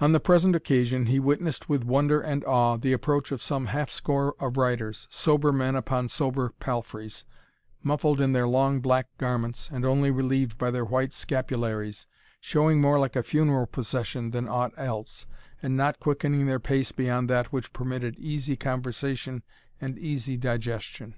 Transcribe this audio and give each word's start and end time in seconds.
On 0.00 0.12
the 0.12 0.20
present 0.20 0.54
occasion, 0.54 1.06
he 1.06 1.18
witnessed 1.18 1.68
with 1.68 1.82
wonder 1.82 2.20
and 2.20 2.44
awe 2.44 2.76
the 2.76 2.92
approach 2.92 3.32
of 3.32 3.42
some 3.42 3.66
half 3.66 3.90
score 3.90 4.36
of 4.38 4.56
riders, 4.56 5.08
sober 5.10 5.52
men 5.52 5.74
upon 5.74 6.06
sober 6.06 6.50
palfreys, 6.60 7.24
muffled 7.82 8.20
in 8.20 8.30
their 8.32 8.46
long 8.46 8.78
black 8.78 9.08
garments, 9.18 9.68
and 9.72 9.84
only 9.84 10.08
relieved 10.12 10.56
by 10.56 10.70
their 10.70 10.84
white 10.84 11.10
scapularies, 11.12 12.06
showing 12.40 12.80
more 12.80 13.00
like 13.00 13.16
a 13.16 13.24
funeral 13.24 13.66
procession 13.66 14.30
than 14.30 14.46
aught 14.48 14.70
else, 14.76 15.26
and 15.60 15.76
not 15.76 15.98
quickening 15.98 16.46
their 16.46 16.60
pace 16.60 16.92
beyond 16.92 17.28
that 17.28 17.52
which 17.52 17.72
permitted 17.72 18.16
easy 18.20 18.54
conversation 18.54 19.42
and 19.80 19.98
easy 19.98 20.36
digestion. 20.36 21.12